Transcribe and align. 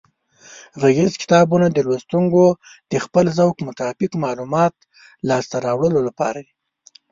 غږیز 0.81 1.13
کتابونه 1.21 1.67
د 1.71 1.77
لوستونکو 1.87 2.45
د 2.91 2.93
خپل 3.05 3.25
ذوق 3.37 3.57
مطابق 3.67 4.11
معلوماتو 4.23 4.85
لاسته 5.29 5.55
راوړلو 5.65 5.99
لپاره 6.07 6.39